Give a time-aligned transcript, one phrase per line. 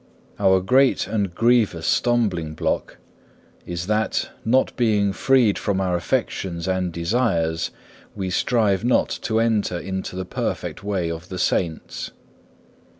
[0.39, 2.97] Our great and grievous stumbling block
[3.67, 7.69] is that, not being freed from our affections and desires,
[8.15, 12.09] we strive not to enter into the perfect way of the Saints.